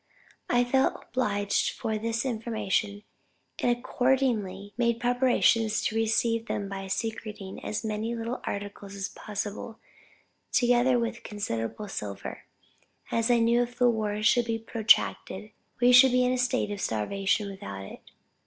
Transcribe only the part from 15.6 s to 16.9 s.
we should be in a state of